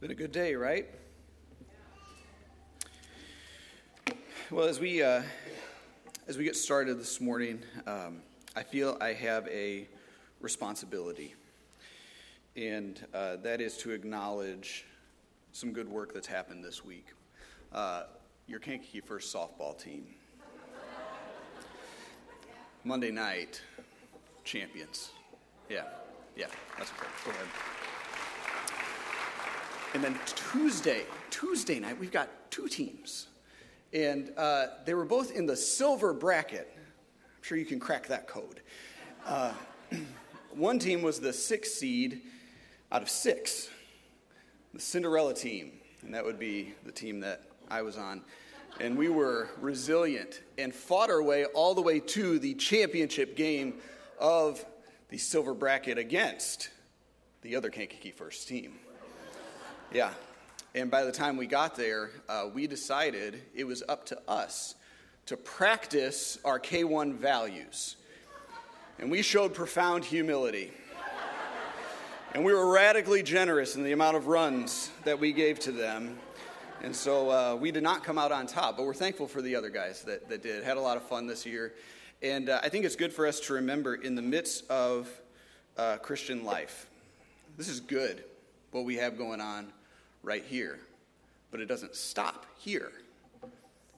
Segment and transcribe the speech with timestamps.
[0.00, 0.86] been a good day, right?
[4.50, 5.20] Well, as we uh,
[6.26, 8.22] as we get started this morning, um,
[8.56, 9.86] I feel I have a
[10.40, 11.34] responsibility,
[12.56, 14.86] and uh, that is to acknowledge
[15.52, 17.08] some good work that's happened this week.
[17.70, 18.04] Uh,
[18.46, 20.06] your Kankakee First softball team,
[22.84, 23.60] Monday night
[24.44, 25.10] champions.
[25.68, 25.82] Yeah,
[26.36, 26.46] yeah,
[26.78, 27.06] that's okay.
[27.26, 27.46] Go ahead.
[29.92, 33.26] And then Tuesday, Tuesday night, we've got two teams.
[33.92, 36.72] And uh, they were both in the silver bracket.
[36.76, 38.60] I'm sure you can crack that code.
[39.26, 39.52] Uh,
[40.54, 42.22] one team was the sixth seed
[42.92, 43.68] out of six,
[44.72, 45.72] the Cinderella team.
[46.02, 48.22] And that would be the team that I was on.
[48.78, 53.74] And we were resilient and fought our way all the way to the championship game
[54.20, 54.64] of
[55.08, 56.70] the silver bracket against
[57.42, 58.78] the other Kankakee First team.
[59.92, 60.12] Yeah.
[60.72, 64.76] And by the time we got there, uh, we decided it was up to us
[65.26, 67.96] to practice our K1 values.
[69.00, 70.70] And we showed profound humility.
[72.34, 76.16] And we were radically generous in the amount of runs that we gave to them.
[76.84, 79.56] And so uh, we did not come out on top, but we're thankful for the
[79.56, 80.62] other guys that, that did.
[80.62, 81.74] Had a lot of fun this year.
[82.22, 85.08] And uh, I think it's good for us to remember in the midst of
[85.76, 86.88] uh, Christian life,
[87.56, 88.22] this is good,
[88.70, 89.72] what we have going on
[90.22, 90.78] right here.
[91.50, 92.92] But it doesn't stop here.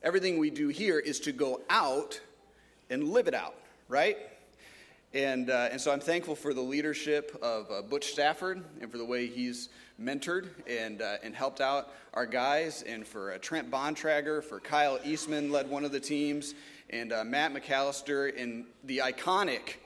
[0.03, 2.21] Everything we do here is to go out
[2.91, 3.55] and live it out,
[3.89, 4.19] right?
[5.15, 8.97] And, uh, and so I'm thankful for the leadership of uh, Butch Stafford and for
[8.99, 9.69] the way he's
[10.01, 14.99] mentored and, uh, and helped out our guys, and for uh, Trent Bontrager, for Kyle
[15.05, 16.55] Eastman, led one of the teams,
[16.91, 19.77] and uh, Matt McAllister, and the iconic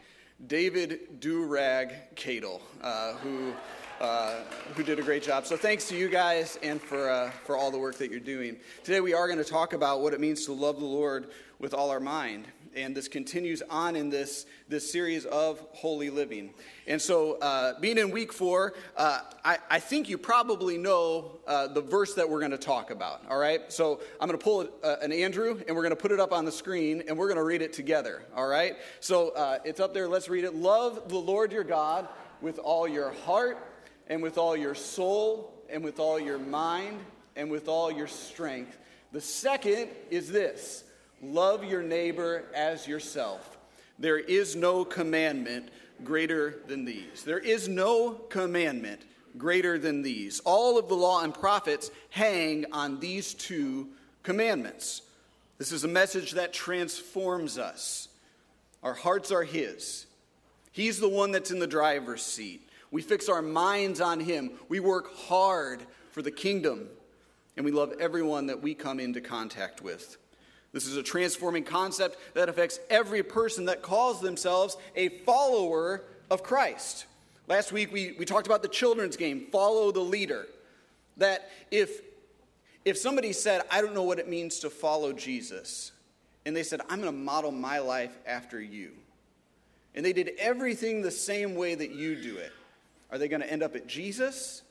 [0.47, 3.53] David Durag Cadle, uh, who
[4.01, 4.41] uh,
[4.75, 5.47] who did a great job.
[5.47, 8.57] So thanks to you guys and for, uh, for all the work that you're doing.
[8.85, 11.73] Today we are going to talk about what it means to love the Lord with
[11.73, 12.47] all our mind.
[12.75, 16.51] And this continues on in this, this series of holy living.
[16.87, 21.69] And so, uh, being in week four, uh, I, I, think you probably know uh,
[21.69, 23.23] the verse that we're going to talk about.
[23.31, 23.73] All right?
[23.73, 26.45] So, I'm going to pull an Andrew and we're going to put it up on
[26.45, 28.25] the screen and we're going to read it together.
[28.37, 28.77] All right?
[29.01, 29.33] So,
[29.65, 30.07] it's up there.
[30.07, 30.55] Let's read it.
[30.55, 32.07] Love the Lord your God
[32.43, 33.57] with all your heart
[34.09, 36.99] and with all your soul and with all your mind
[37.35, 38.77] and with all your strength.
[39.13, 40.85] The second is this
[41.23, 43.57] love your neighbor as yourself.
[43.99, 45.71] There is no commandment
[46.05, 47.23] greater than these.
[47.25, 49.01] There is no commandment
[49.39, 50.41] greater than these.
[50.41, 53.89] All of the law and prophets hang on these two
[54.23, 55.03] commandments.
[55.59, 58.09] This is a message that transforms us.
[58.83, 60.07] Our hearts are His.
[60.73, 62.66] He's the one that's in the driver's seat.
[62.97, 64.53] We fix our minds on Him.
[64.71, 66.89] We work hard for the kingdom.
[67.55, 70.17] And we love everyone that we come into contact with.
[70.73, 76.43] This is a transforming concept that affects every person that calls themselves a follower of
[76.43, 77.05] Christ.
[77.49, 80.47] Last week we, we talked about the children's game, Follow the Leader.
[81.19, 82.01] That if,
[82.87, 85.93] if somebody said, I don't know what it means to follow Jesus,
[86.47, 88.93] and they said, I'm going to model my life after you,
[89.95, 92.53] and they did everything the same way that you do it,
[93.11, 94.63] are they going to end up at Jesus?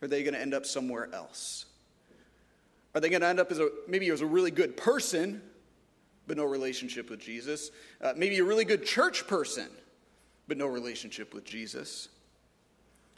[0.00, 1.66] Or are they going to end up somewhere else?
[2.94, 5.42] Are they going to end up as a maybe as a really good person,
[6.26, 7.70] but no relationship with Jesus?
[8.00, 9.68] Uh, maybe a really good church person,
[10.48, 12.08] but no relationship with Jesus?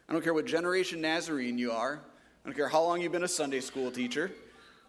[0.09, 2.01] I don't care what generation Nazarene you are.
[2.45, 4.31] I don't care how long you've been a Sunday school teacher.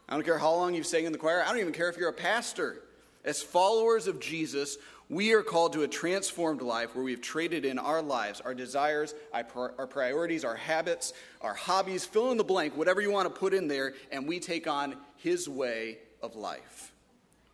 [0.08, 1.44] I don't care how long you've sang in the choir.
[1.44, 2.82] I don't even care if you're a pastor.
[3.26, 4.78] As followers of Jesus,
[5.10, 9.16] we are called to a transformed life where we've traded in our lives, our desires,
[9.34, 13.54] our priorities, our habits, our hobbies, fill in the blank, whatever you want to put
[13.54, 16.92] in there, and we take on His way of life.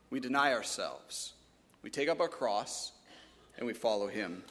[0.09, 1.33] We deny ourselves.
[1.81, 2.91] We take up our cross
[3.57, 4.43] and we follow Him.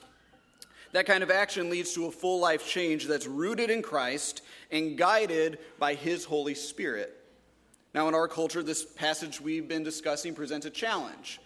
[0.92, 4.96] That kind of action leads to a full life change that's rooted in Christ and
[4.96, 7.20] guided by His Holy Spirit.
[7.94, 11.40] Now, in our culture, this passage we've been discussing presents a challenge.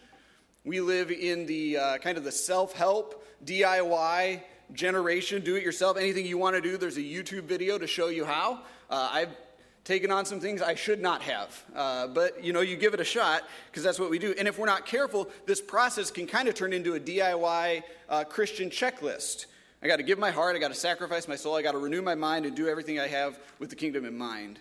[0.64, 4.40] We live in the uh, kind of the self help, DIY
[4.72, 5.98] generation, do it yourself.
[5.98, 8.60] Anything you want to do, there's a YouTube video to show you how.
[8.88, 9.36] Uh, I've
[9.84, 11.64] taken on some things I should not have.
[11.76, 14.34] Uh, but you know, you give it a shot because that's what we do.
[14.38, 18.24] And if we're not careful, this process can kind of turn into a DIY uh,
[18.24, 19.46] Christian checklist.
[19.82, 21.78] I got to give my heart, I got to sacrifice my soul, I got to
[21.78, 24.58] renew my mind and do everything I have with the kingdom in mind.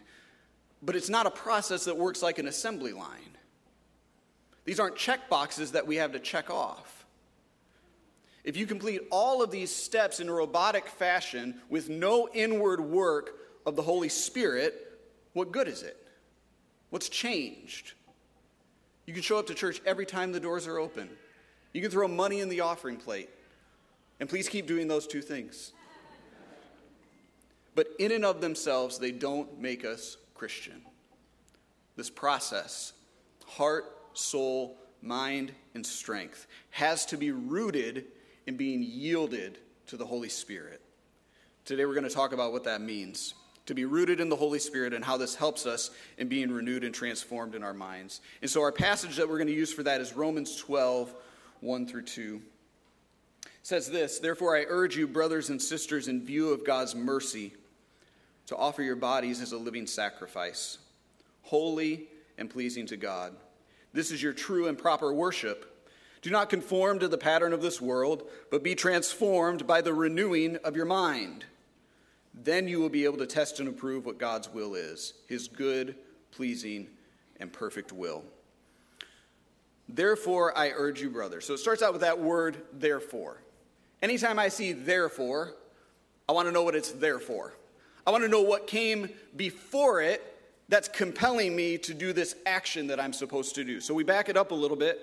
[0.81, 3.37] But it's not a process that works like an assembly line.
[4.65, 7.05] These aren't check boxes that we have to check off.
[8.43, 13.37] If you complete all of these steps in a robotic fashion with no inward work,
[13.67, 14.97] of the Holy Spirit,
[15.33, 15.97] what good is it?
[16.89, 17.93] What's changed?
[19.05, 21.09] You can show up to church every time the doors are open.
[21.73, 23.29] You can throw money in the offering plate.
[24.21, 25.73] And please keep doing those two things.
[27.75, 30.81] But in and of themselves, they don't make us Christian.
[31.95, 32.93] This process,
[33.45, 38.05] heart, soul, mind, and strength, has to be rooted
[38.45, 39.57] in being yielded
[39.87, 40.81] to the Holy Spirit.
[41.65, 43.33] Today, we're going to talk about what that means
[43.65, 46.83] to be rooted in the Holy Spirit and how this helps us in being renewed
[46.83, 48.21] and transformed in our minds.
[48.41, 51.13] And so, our passage that we're going to use for that is Romans 12,
[51.59, 52.41] 1 through 2.
[53.43, 57.53] It says this Therefore, I urge you, brothers and sisters, in view of God's mercy,
[58.47, 60.77] to offer your bodies as a living sacrifice,
[61.43, 62.07] holy
[62.37, 63.35] and pleasing to God.
[63.93, 65.87] This is your true and proper worship.
[66.21, 70.57] Do not conform to the pattern of this world, but be transformed by the renewing
[70.57, 71.45] of your mind
[72.43, 75.95] then you will be able to test and approve what God's will is his good,
[76.31, 76.87] pleasing,
[77.39, 78.23] and perfect will.
[79.89, 81.45] Therefore, I urge you, brothers.
[81.45, 83.41] So it starts out with that word, therefore.
[84.01, 85.53] Anytime I see therefore,
[86.27, 87.53] I want to know what it's there for.
[88.07, 90.23] I want to know what came before it
[90.69, 93.81] that's compelling me to do this action that I'm supposed to do.
[93.81, 95.01] So we back it up a little bit,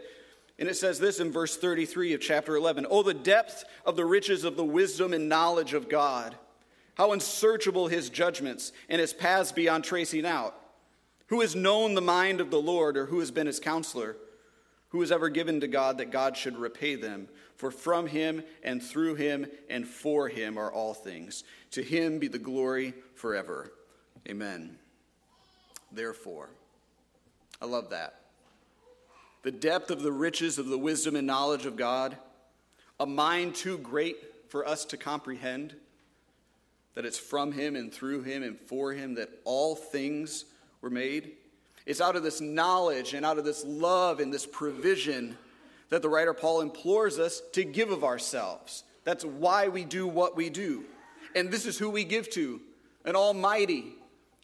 [0.58, 4.06] and it says this in verse 33 of chapter 11 Oh, the depth of the
[4.06, 6.34] riches of the wisdom and knowledge of God!
[6.94, 10.58] How unsearchable his judgments and his paths beyond tracing out.
[11.26, 14.16] Who has known the mind of the Lord, or who has been his counselor?
[14.94, 17.26] Who has ever given to God that God should repay them?
[17.56, 21.42] For from him and through him and for him are all things.
[21.72, 23.72] To him be the glory forever.
[24.28, 24.78] Amen.
[25.90, 26.50] Therefore,
[27.60, 28.20] I love that.
[29.42, 32.16] The depth of the riches of the wisdom and knowledge of God,
[33.00, 34.18] a mind too great
[34.48, 35.74] for us to comprehend
[36.94, 40.44] that it's from him and through him and for him that all things
[40.80, 41.32] were made.
[41.86, 45.36] It's out of this knowledge and out of this love and this provision
[45.90, 48.84] that the writer Paul implores us to give of ourselves.
[49.04, 50.84] That's why we do what we do.
[51.34, 52.60] And this is who we give to
[53.04, 53.92] an almighty,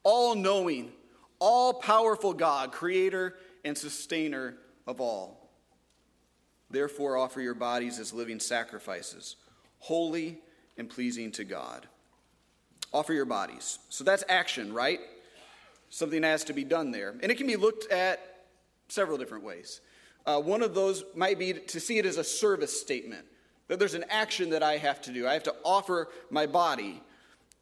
[0.02, 0.92] all knowing,
[1.38, 5.48] all powerful God, creator and sustainer of all.
[6.70, 9.36] Therefore, offer your bodies as living sacrifices,
[9.78, 10.38] holy
[10.76, 11.86] and pleasing to God
[12.92, 13.78] offer your bodies.
[13.88, 15.00] So that's action, right?
[15.90, 17.10] Something has to be done there.
[17.22, 18.46] And it can be looked at
[18.88, 19.80] several different ways.
[20.24, 23.26] Uh, one of those might be to see it as a service statement
[23.68, 25.28] that there's an action that I have to do.
[25.28, 27.00] I have to offer my body.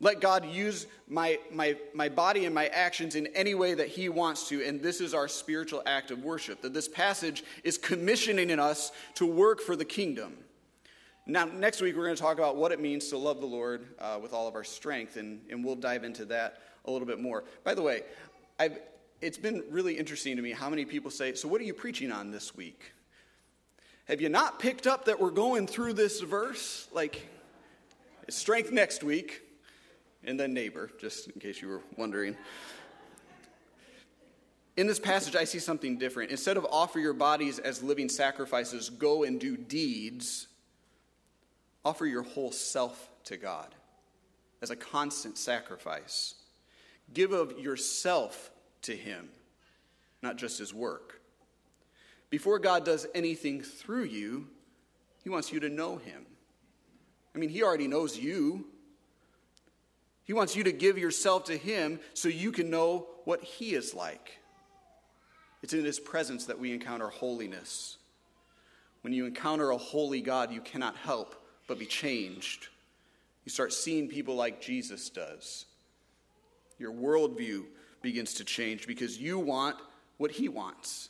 [0.01, 4.09] Let God use my, my, my body and my actions in any way that He
[4.09, 6.63] wants to, and this is our spiritual act of worship.
[6.63, 10.33] That this passage is commissioning in us to work for the kingdom.
[11.27, 13.87] Now, next week, we're going to talk about what it means to love the Lord
[13.99, 17.21] uh, with all of our strength, and, and we'll dive into that a little bit
[17.21, 17.45] more.
[17.65, 18.03] By the way,
[18.59, 18.79] I've,
[19.21, 22.13] it's been really interesting to me how many people say, So, what are you preaching
[22.13, 22.93] on this week?
[24.07, 26.89] Have you not picked up that we're going through this verse?
[26.93, 27.29] Like,
[28.29, 29.43] strength next week,
[30.25, 32.37] and then neighbor, just in case you were wondering.
[34.77, 36.31] In this passage, I see something different.
[36.31, 40.49] Instead of offer your bodies as living sacrifices, go and do deeds
[41.85, 43.75] Offer your whole self to God
[44.61, 46.35] as a constant sacrifice.
[47.15, 48.51] Give of yourself
[48.83, 49.29] to Him,
[50.23, 51.21] not just His work.
[52.31, 54.49] Before God does anything through you,
[55.25, 56.27] He wants you to know Him.
[57.35, 58.67] I mean, He already knows you.
[60.25, 63.95] He wants you to give yourself to Him so you can know what He is
[63.95, 64.39] like.
[65.63, 67.97] It's in His presence that we encounter holiness.
[69.01, 71.35] When you encounter a holy God, you cannot help
[71.67, 72.69] but be changed.
[73.45, 75.65] You start seeing people like Jesus does.
[76.79, 77.65] Your worldview
[78.03, 79.77] begins to change because you want
[80.17, 81.09] what he wants.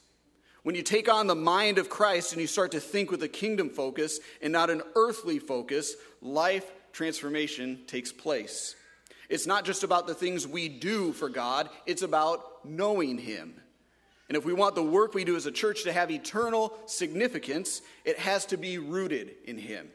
[0.62, 3.28] When you take on the mind of Christ and you start to think with a
[3.28, 8.74] kingdom focus and not an earthly focus, life transformation takes place.
[9.28, 13.54] It's not just about the things we do for God, it's about knowing Him.
[14.28, 17.80] And if we want the work we do as a church to have eternal significance,
[18.04, 19.88] it has to be rooted in Him.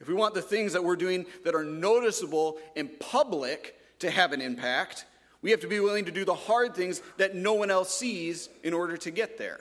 [0.00, 4.32] If we want the things that we're doing that are noticeable in public to have
[4.32, 5.06] an impact,
[5.40, 8.48] we have to be willing to do the hard things that no one else sees
[8.62, 9.60] in order to get there.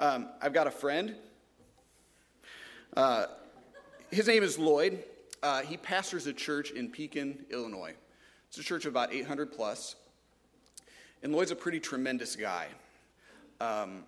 [0.00, 1.14] Um, I've got a friend.
[2.96, 3.26] Uh,
[4.10, 5.02] his name is Lloyd.
[5.42, 7.94] Uh, he pastors a church in Pekin, Illinois.
[8.48, 9.94] It's a church of about 800 plus.
[11.22, 12.68] And Lloyd's a pretty tremendous guy.
[13.60, 14.04] Um,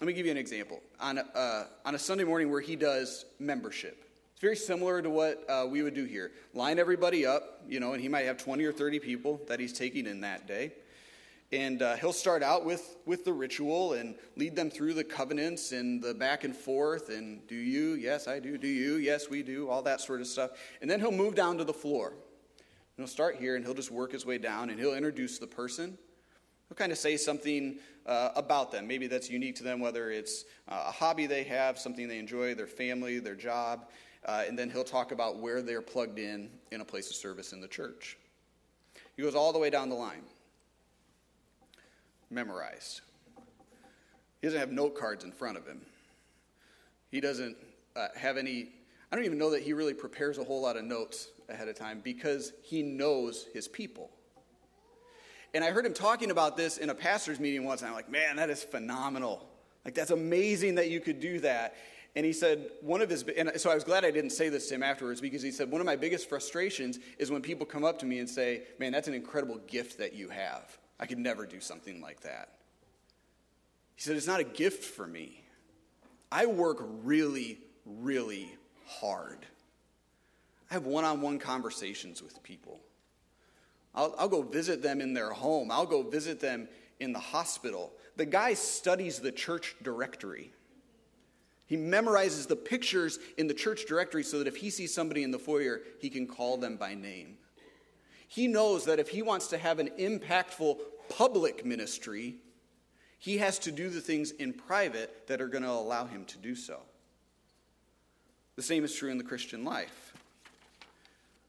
[0.00, 0.80] let me give you an example.
[1.00, 4.04] On a, uh, on a Sunday morning where he does membership,
[4.34, 6.32] It's very similar to what uh, we would do here.
[6.54, 9.72] Line everybody up, you know, and he might have 20 or 30 people that he's
[9.72, 10.72] taking in that day.
[11.52, 15.70] And uh, he'll start out with, with the ritual and lead them through the covenants
[15.70, 17.94] and the back and forth and do you?
[17.94, 18.58] Yes, I do.
[18.58, 18.96] Do you?
[18.96, 19.70] Yes, we do.
[19.70, 20.50] All that sort of stuff.
[20.82, 22.08] And then he'll move down to the floor.
[22.08, 22.16] And
[22.96, 25.96] he'll start here and he'll just work his way down and he'll introduce the person.
[26.68, 28.88] He'll kind of say something uh, about them.
[28.88, 32.56] Maybe that's unique to them, whether it's uh, a hobby they have, something they enjoy,
[32.56, 33.86] their family, their job.
[34.24, 37.52] Uh, and then he'll talk about where they're plugged in in a place of service
[37.52, 38.16] in the church.
[39.16, 40.22] He goes all the way down the line
[42.30, 43.00] memorized.
[44.40, 45.80] He doesn't have note cards in front of him.
[47.10, 47.56] He doesn't
[47.96, 48.70] uh, have any,
[49.10, 51.76] I don't even know that he really prepares a whole lot of notes ahead of
[51.76, 54.10] time because he knows his people.
[55.54, 58.10] And I heard him talking about this in a pastor's meeting once, and I'm like,
[58.10, 59.48] man, that is phenomenal.
[59.84, 61.76] Like, that's amazing that you could do that.
[62.16, 64.68] And he said, one of his, and so I was glad I didn't say this
[64.68, 67.84] to him afterwards because he said, one of my biggest frustrations is when people come
[67.84, 70.78] up to me and say, man, that's an incredible gift that you have.
[71.00, 72.50] I could never do something like that.
[73.94, 75.40] He said, It's not a gift for me.
[76.30, 78.50] I work really, really
[78.86, 79.46] hard.
[80.70, 82.80] I have one on one conversations with people.
[83.94, 86.68] I'll, I'll, go visit them in their home, I'll go visit them
[86.98, 87.92] in the hospital.
[88.16, 90.52] The guy studies the church directory.
[91.66, 95.30] He memorizes the pictures in the church directory so that if he sees somebody in
[95.30, 97.38] the foyer, he can call them by name.
[98.28, 100.76] He knows that if he wants to have an impactful
[101.08, 102.36] public ministry,
[103.18, 106.38] he has to do the things in private that are going to allow him to
[106.38, 106.80] do so.
[108.56, 110.12] The same is true in the Christian life.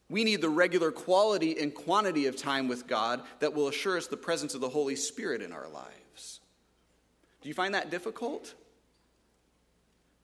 [0.10, 4.08] We need the regular quality and quantity of time with God that will assure us
[4.08, 6.40] the presence of the Holy Spirit in our lives.
[7.42, 8.54] Do you find that difficult?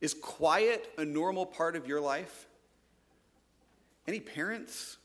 [0.02, 2.48] Is quiet a normal part of your life?
[4.08, 4.98] Any parents?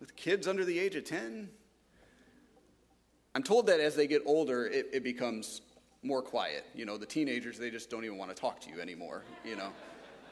[0.00, 1.48] with kids under the age of 10.
[3.34, 5.62] I'm told that as they get older, it, it becomes
[6.02, 6.64] more quiet.
[6.74, 9.56] You know, the teenagers, they just don't even want to talk to you anymore, you
[9.56, 9.70] know.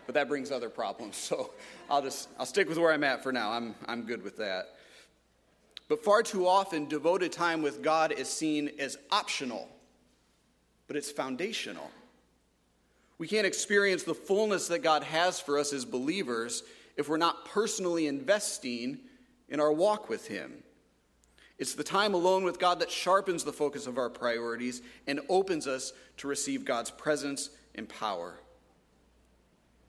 [0.06, 1.16] But that brings other problems.
[1.28, 1.52] So
[1.90, 3.50] I'll just, I'll stick with where I'm at for now.
[3.50, 4.76] I'm, I'm good with that.
[5.88, 9.68] But far too often, devoted time with God is seen as optional,
[10.88, 11.90] but it's foundational.
[13.18, 16.62] We can't experience the fullness that God has for us as believers
[16.96, 18.98] if we're not personally investing
[19.48, 20.62] in our walk with Him.
[21.58, 25.66] It's the time alone with God that sharpens the focus of our priorities and opens
[25.66, 28.38] us to receive God's presence and power.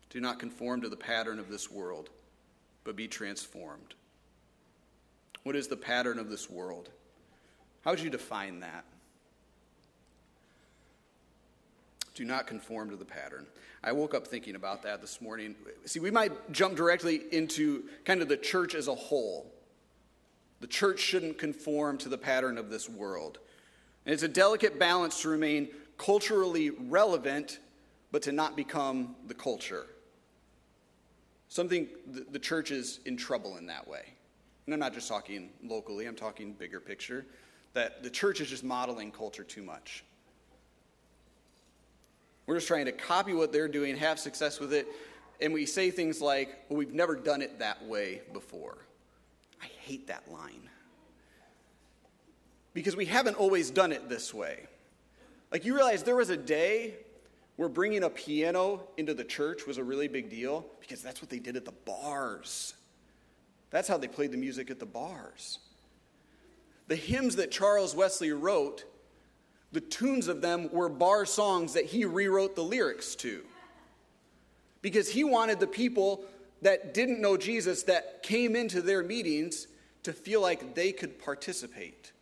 [0.10, 2.10] Do not conform to the pattern of this world,
[2.86, 3.96] but be transformed.
[5.44, 6.90] What is the pattern of this world?
[7.84, 8.86] How would you define that?
[12.18, 13.46] Do not conform to the pattern.
[13.84, 15.56] I woke up thinking about that this morning.
[15.86, 19.54] See, we might jump directly into kind of the church as a whole.
[20.60, 23.38] The church shouldn't conform to the pattern of this world.
[24.04, 25.70] And it's a delicate balance to remain
[26.00, 27.60] culturally relevant,
[28.12, 29.86] but to not become the culture.
[31.50, 31.88] Something,
[32.32, 34.06] the church is in trouble in that way.
[34.66, 37.28] And I'm not just talking locally, I'm talking bigger picture,
[37.74, 40.04] that the church is just modeling culture too much.
[42.48, 44.88] We're just trying to copy what they're doing, have success with it,
[45.42, 48.78] and we say things like, well, we've never done it that way before.
[49.62, 50.70] I hate that line.
[52.74, 54.66] Because we haven't always done it this way.
[55.52, 56.96] Like, you realize there was a day
[57.58, 61.30] where bringing a piano into the church was a really big deal because that's what
[61.30, 62.76] they did at the bars.
[63.72, 65.60] That's how they played the music at the bars.
[66.88, 68.86] The hymns that Charles Wesley wrote
[69.72, 73.44] the tunes of them were bar songs that he rewrote the lyrics to.
[74.82, 76.24] Because he wanted the people
[76.62, 79.68] that didn't know Jesus that came into their meetings
[80.04, 82.14] to feel like they could participate.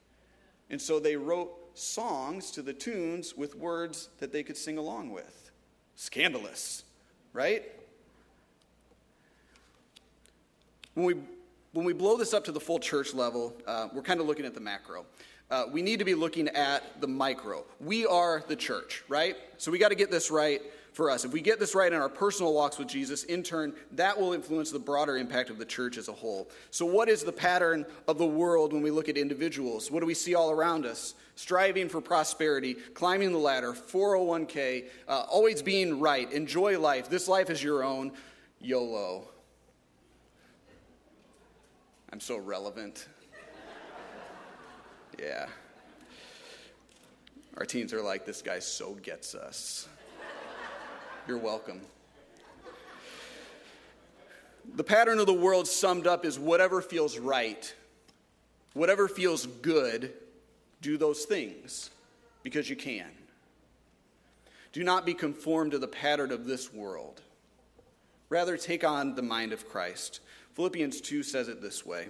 [0.70, 5.12] And so they wrote songs to the tunes with words that they could sing along
[5.12, 5.52] with.
[5.96, 6.84] Scandalous,
[7.32, 7.64] right?
[10.96, 11.16] When we,
[11.74, 14.46] when we blow this up to the full church level, uh, we're kind of looking
[14.46, 15.06] at the macro
[15.52, 17.64] uh, we need to be looking at the micro.
[17.80, 19.36] We are the church, right?
[19.58, 20.62] So we got to get this right
[20.96, 21.26] for us.
[21.26, 24.34] If we get this right in our personal walks with Jesus, in turn, that will
[24.34, 26.50] influence the broader impact of the church as a whole.
[26.72, 29.92] So, what is the pattern of the world when we look at individuals?
[29.92, 31.14] What do we see all around us?
[31.36, 37.10] Striving for prosperity, climbing the ladder, 401k, uh, always being right, enjoy life.
[37.10, 38.14] This life is your own.
[38.62, 39.28] YOLO.
[42.12, 43.10] I'm so relevant.
[45.20, 45.48] Yeah.
[47.58, 49.88] Our teens are like, this guy so gets us.
[51.28, 51.82] You're welcome.
[54.76, 57.74] The pattern of the world summed up is whatever feels right,
[58.74, 60.14] whatever feels good,
[60.82, 61.92] do those things
[62.44, 63.08] because you can.
[64.74, 67.22] Do not be conformed to the pattern of this world.
[68.30, 70.20] Rather, take on the mind of Christ.
[70.56, 72.10] Philippians 2 says it this way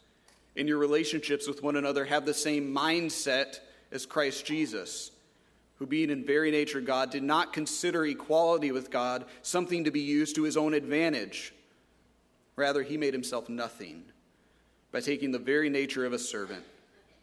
[0.55, 3.59] In your relationships with one another, have the same mindset
[3.91, 5.11] as Christ Jesus
[5.81, 10.01] who being in very nature God, did not consider equality with God something to be
[10.01, 11.55] used to his own advantage.
[12.55, 14.03] Rather, he made himself nothing
[14.91, 16.63] by taking the very nature of a servant.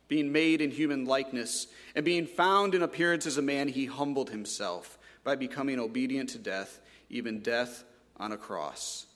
[0.08, 4.30] Being made in human likeness and being found in appearance as a man, he humbled
[4.30, 7.84] himself by becoming obedient to death, even death
[8.16, 9.06] on a cross.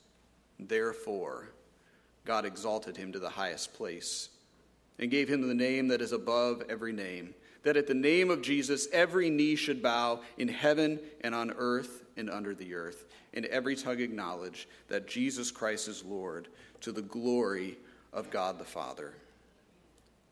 [0.60, 1.48] Therefore,
[2.24, 4.28] God exalted him to the highest place
[4.98, 8.42] and gave him the name that is above every name that at the name of
[8.42, 13.46] Jesus every knee should bow in heaven and on earth and under the earth, and
[13.46, 16.48] every tongue acknowledge that Jesus Christ is Lord
[16.80, 17.78] to the glory
[18.12, 19.14] of God the Father.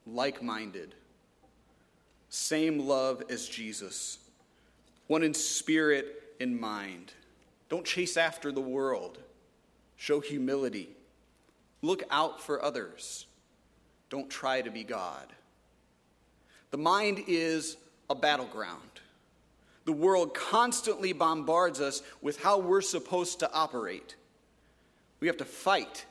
[0.06, 0.94] Like minded,
[2.28, 4.18] same love as Jesus,
[5.06, 7.12] one in spirit and mind.
[7.68, 9.18] Don't chase after the world,
[9.96, 10.90] show humility,
[11.82, 13.26] look out for others.
[14.08, 15.26] Don't try to be God.
[16.70, 17.76] The mind is
[18.08, 18.80] a battleground.
[19.84, 24.16] The world constantly bombards us with how we're supposed to operate.
[25.20, 26.06] We have to fight.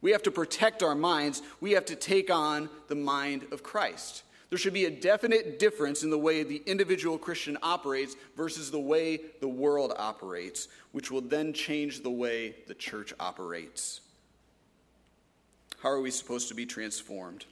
[0.00, 1.42] We have to protect our minds.
[1.60, 4.22] We have to take on the mind of Christ.
[4.50, 8.78] There should be a definite difference in the way the individual Christian operates versus the
[8.78, 14.00] way the world operates, which will then change the way the church operates.
[15.84, 17.44] How are we supposed to be transformed?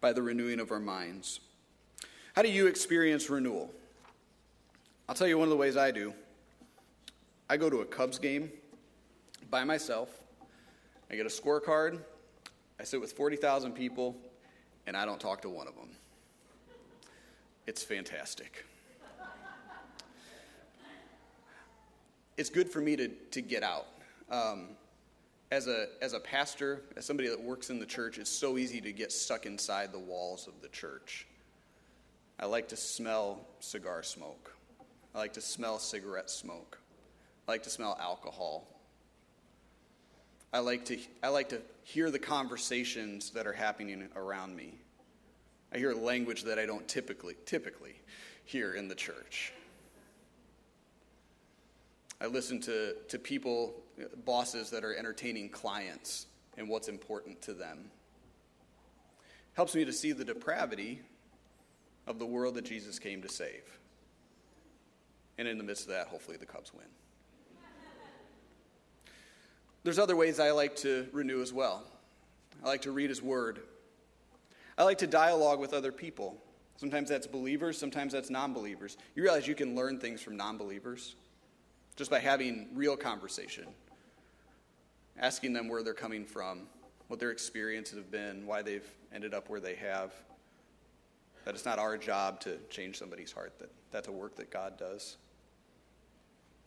[0.00, 1.40] By the renewing of our minds.
[2.34, 3.70] How do you experience renewal?
[5.06, 6.14] I'll tell you one of the ways I do.
[7.50, 8.50] I go to a Cubs game
[9.50, 10.08] by myself.
[11.10, 11.98] I get a scorecard.
[12.80, 14.16] I sit with 40,000 people,
[14.86, 15.90] and I don't talk to one of them.
[17.66, 18.64] It's fantastic.
[22.38, 23.88] it's good for me to, to get out.
[24.30, 24.68] Um,
[25.50, 28.80] as, a, as a pastor, as somebody that works in the church, it's so easy
[28.80, 31.26] to get stuck inside the walls of the church.
[32.38, 34.52] I like to smell cigar smoke.
[35.14, 36.78] I like to smell cigarette smoke.
[37.46, 38.68] I like to smell alcohol.
[40.52, 44.74] I like to, I like to hear the conversations that are happening around me.
[45.72, 47.94] I hear language that I don't typically, typically
[48.44, 49.52] hear in the church.
[52.20, 53.74] I listen to, to people,
[54.24, 56.26] bosses that are entertaining clients
[56.56, 57.90] and what's important to them.
[59.54, 61.00] Helps me to see the depravity
[62.06, 63.62] of the world that Jesus came to save.
[65.36, 66.86] And in the midst of that, hopefully the Cubs win.
[69.84, 71.84] There's other ways I like to renew as well.
[72.64, 73.60] I like to read His Word.
[74.76, 76.36] I like to dialogue with other people.
[76.76, 78.96] Sometimes that's believers, sometimes that's non believers.
[79.14, 81.14] You realize you can learn things from non believers
[81.98, 83.66] just by having real conversation,
[85.18, 86.68] asking them where they're coming from,
[87.08, 90.14] what their experiences have been, why they've ended up where they have.
[91.44, 94.78] That it's not our job to change somebody's heart, that that's a work that God
[94.78, 95.16] does.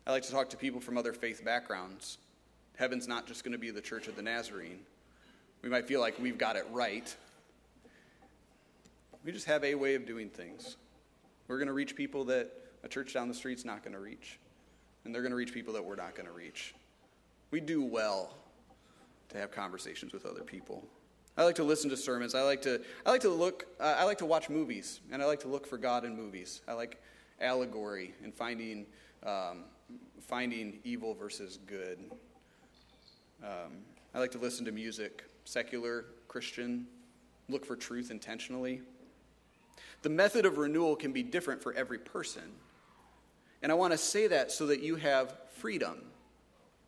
[0.06, 2.18] I like to talk to people from other faith backgrounds.
[2.76, 4.80] Heaven's not just going to be the Church of the Nazarene.
[5.62, 7.16] We might feel like we've got it right.
[9.24, 10.76] We just have a way of doing things.
[11.48, 12.52] We're going to reach people that
[12.84, 14.40] a church down the street's not going to reach,
[15.06, 16.74] and they're going to reach people that we're not going to reach.
[17.52, 18.36] We do well
[19.30, 20.84] to have conversations with other people.
[21.38, 22.36] I like to listen to sermons.
[22.36, 25.26] I like to, I like to look, uh, I like to watch movies, and I
[25.26, 26.62] like to look for God in movies.
[26.68, 27.02] I like
[27.40, 28.86] allegory and finding,
[29.26, 29.64] um,
[30.20, 32.00] finding evil versus good.
[33.44, 33.80] Um,
[34.14, 36.86] I like to listen to music, secular, Christian,
[37.50, 38.82] look for truth intentionally.
[40.02, 42.44] The method of renewal can be different for every person.
[43.62, 46.02] And I want to say that so that you have freedom.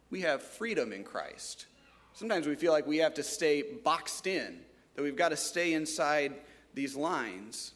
[0.10, 1.68] We have freedom in Christ.
[2.14, 4.60] Sometimes we feel like we have to stay boxed in,
[4.96, 6.34] that we've got to stay inside
[6.74, 7.74] these lines.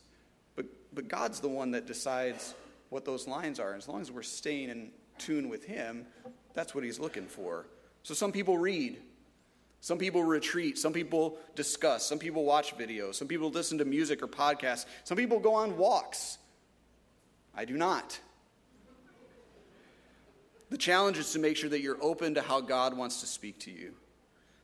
[0.55, 2.53] But, but God's the one that decides
[2.89, 3.75] what those lines are.
[3.75, 6.05] As long as we're staying in tune with Him,
[6.53, 7.65] that's what He's looking for.
[8.03, 8.97] So some people read,
[9.81, 14.21] some people retreat, some people discuss, some people watch videos, some people listen to music
[14.23, 16.37] or podcasts, some people go on walks.
[17.55, 18.19] I do not.
[20.69, 23.59] The challenge is to make sure that you're open to how God wants to speak
[23.59, 23.93] to you,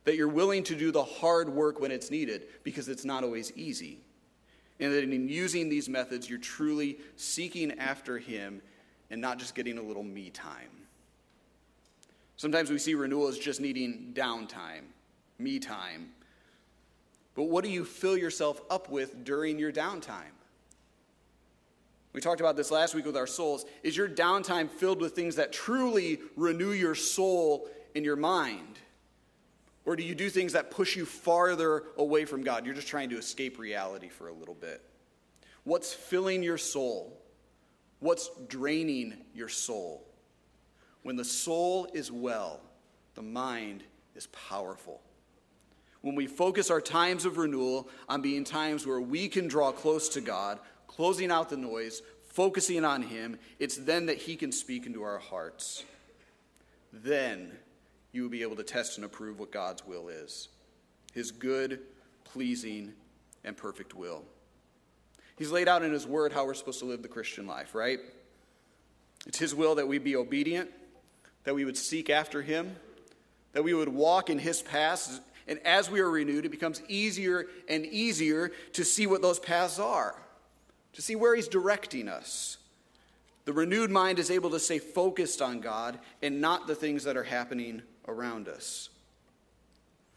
[0.04, 3.52] that you're willing to do the hard work when it's needed, because it's not always
[3.56, 4.00] easy.
[4.80, 8.60] And that in using these methods, you're truly seeking after Him
[9.10, 10.70] and not just getting a little me time.
[12.36, 14.82] Sometimes we see renewal as just needing downtime,
[15.38, 16.10] me time.
[17.34, 20.34] But what do you fill yourself up with during your downtime?
[22.14, 23.66] We talked about this last week with our souls.
[23.82, 28.78] Is your downtime filled with things that truly renew your soul and your mind?
[29.84, 32.64] Or do you do things that push you farther away from God?
[32.64, 34.80] You're just trying to escape reality for a little bit.
[35.64, 37.20] What's filling your soul?
[37.98, 40.06] What's draining your soul?
[41.02, 42.60] When the soul is well,
[43.16, 43.82] the mind
[44.14, 45.00] is powerful.
[46.00, 50.08] When we focus our times of renewal on being times where we can draw close
[50.10, 50.60] to God,
[50.96, 55.18] closing out the noise, focusing on Him, it's then that He can speak into our
[55.18, 55.84] hearts.
[56.92, 57.52] Then
[58.12, 60.48] you will be able to test and approve what God's will is
[61.12, 61.80] His good,
[62.24, 62.92] pleasing,
[63.44, 64.24] and perfect will.
[65.36, 67.98] He's laid out in His Word how we're supposed to live the Christian life, right?
[69.26, 70.70] It's His will that we be obedient,
[71.44, 72.76] that we would seek after Him,
[73.52, 75.20] that we would walk in His paths.
[75.46, 79.78] And as we are renewed, it becomes easier and easier to see what those paths
[79.78, 80.14] are
[80.94, 82.58] to see where He's directing us.
[83.44, 87.16] The renewed mind is able to stay focused on God and not the things that
[87.16, 88.88] are happening around us.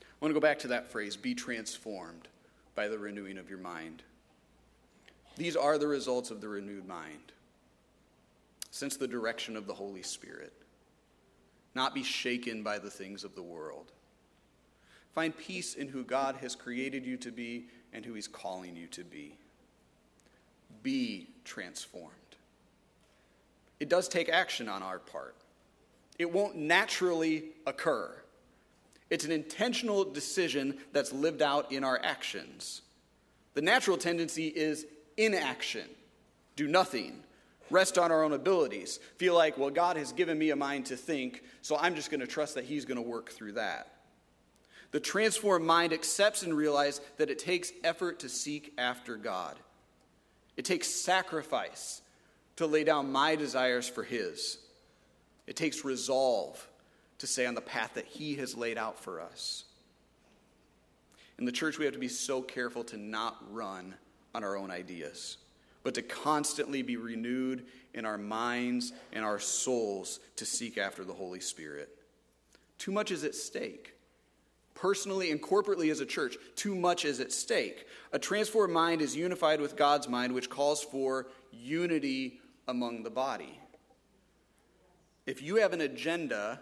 [0.01, 2.27] I want to go back to that phrase be transformed
[2.73, 4.03] by the renewing of your mind.
[5.35, 7.33] These are the results of the renewed mind.
[8.71, 10.53] Since the direction of the Holy Spirit.
[11.75, 13.91] Not be shaken by the things of the world.
[15.13, 18.87] Find peace in who God has created you to be and who He's calling you
[18.87, 19.37] to be
[20.87, 22.13] be transformed.
[23.81, 25.35] It does take action on our part,
[26.17, 28.09] it won't naturally occur.
[29.09, 32.83] It's an intentional decision that's lived out in our actions.
[33.53, 34.85] The natural tendency is
[35.17, 35.89] inaction,
[36.55, 37.21] do nothing,
[37.69, 40.95] rest on our own abilities, feel like, well, God has given me a mind to
[40.95, 43.91] think, so I'm just going to trust that He's going to work through that.
[44.91, 49.57] The transformed mind accepts and realizes that it takes effort to seek after God.
[50.57, 52.01] It takes sacrifice
[52.57, 54.57] to lay down my desires for His.
[55.45, 56.67] It takes resolve
[57.19, 59.63] to stay on the path that He has laid out for us.
[61.39, 63.93] In the church, we have to be so careful to not run
[64.33, 65.37] on our own ideas,
[65.83, 71.13] but to constantly be renewed in our minds and our souls to seek after the
[71.13, 71.89] Holy Spirit.
[72.79, 73.93] Too much is at stake
[74.77, 77.87] personally and corporately as a church, too much is at stake.
[78.13, 83.59] A transformed mind is unified with God's mind, which calls for unity among the body.
[85.25, 86.61] If you have an agenda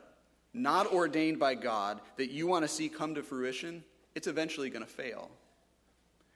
[0.53, 3.83] not ordained by God that you want to see come to fruition,
[4.15, 5.29] it's eventually going to fail.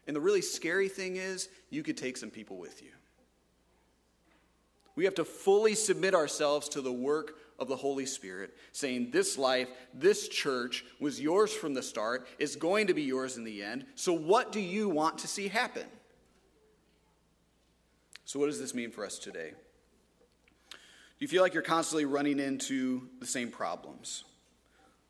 [0.05, 2.89] And the really scary thing is, you could take some people with you.
[4.95, 9.37] We have to fully submit ourselves to the work of the Holy Spirit, saying, This
[9.37, 13.61] life, this church was yours from the start, is going to be yours in the
[13.63, 13.85] end.
[13.95, 15.85] So, what do you want to see happen?
[18.25, 19.51] So, what does this mean for us today?
[20.71, 20.77] Do
[21.25, 24.23] you feel like you're constantly running into the same problems?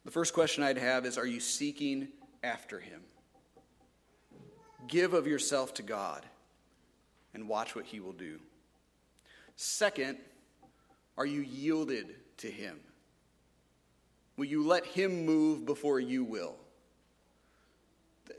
[0.05, 2.07] The first question I'd have is Are you seeking
[2.43, 3.01] after Him?
[4.88, 6.25] Give of yourself to God
[7.33, 8.39] and watch what He will do.
[9.55, 10.17] Second,
[11.17, 12.80] are you yielded to Him?
[14.38, 16.56] Will you let Him move before you will?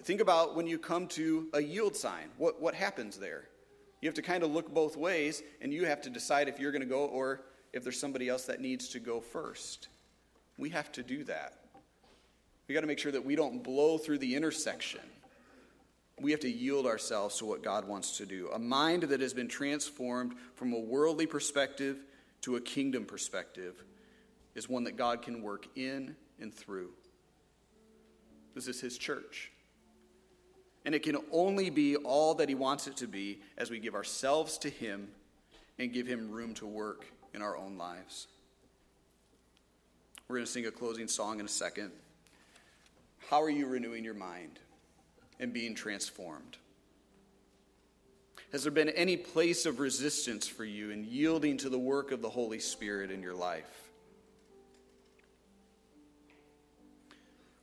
[0.03, 2.31] Think about when you come to a yield sign.
[2.39, 3.45] What, what happens there?
[4.01, 6.73] You have to kind of look both ways, and you have to decide if you're
[6.73, 9.89] going to go or if there's somebody else that needs to go first.
[10.57, 11.55] We have to do that.
[12.67, 15.01] We got to make sure that we don't blow through the intersection.
[16.21, 18.49] We have to yield ourselves to what God wants to do.
[18.53, 22.05] A mind that has been transformed from a worldly perspective
[22.43, 23.83] to a kingdom perspective
[24.61, 26.91] is one that God can work in and through.
[28.55, 29.51] This is His church.
[30.85, 33.95] And it can only be all that He wants it to be as we give
[33.95, 35.09] ourselves to Him
[35.79, 38.27] and give Him room to work in our own lives.
[40.29, 41.91] We're going to sing a closing song in a second.
[43.31, 44.59] How are you renewing your mind
[45.39, 46.59] and being transformed?
[48.53, 52.21] Has there been any place of resistance for you in yielding to the work of
[52.21, 53.90] the Holy Spirit in your life?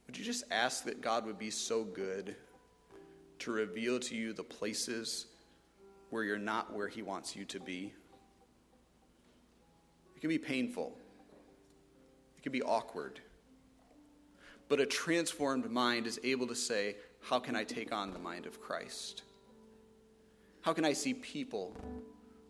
[0.08, 2.36] Would you just ask that God would be so good
[3.40, 5.28] to reveal to you the places
[6.10, 7.94] where you're not where He wants you to be?
[10.16, 10.98] It can be painful,
[12.38, 13.20] it can be awkward.
[14.70, 18.46] But a transformed mind is able to say, How can I take on the mind
[18.46, 19.24] of Christ?
[20.62, 21.76] How can I see people,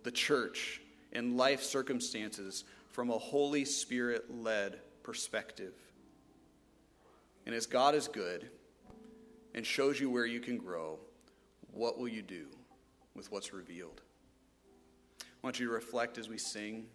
[0.03, 0.81] the church,
[1.13, 5.73] and life circumstances from a Holy Spirit led perspective?
[7.47, 8.49] And as God is good
[9.55, 10.99] and shows you where you can grow,
[11.71, 12.47] what will you do
[13.15, 14.01] with what's revealed?
[15.21, 16.87] I want you to reflect as we sing.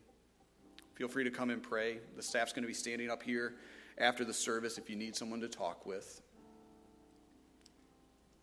[0.94, 2.00] Feel free to come and pray.
[2.16, 3.54] The staff's going to be standing up here
[3.96, 6.20] after the service if you need someone to talk with.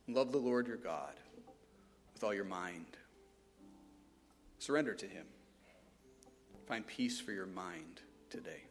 [0.08, 1.14] Love the Lord your God
[2.16, 2.98] with all your mind.
[4.58, 5.28] Surrender to Him.
[6.66, 8.69] Find peace for your mind today.